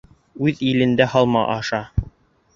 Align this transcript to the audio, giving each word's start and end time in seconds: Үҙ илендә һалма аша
Үҙ 0.47 0.63
илендә 0.69 1.07
һалма 1.13 1.45
аша 1.59 1.85